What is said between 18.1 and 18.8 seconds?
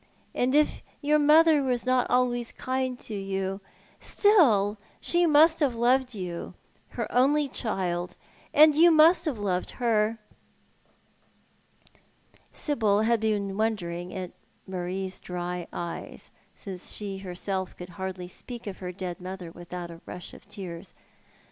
speak of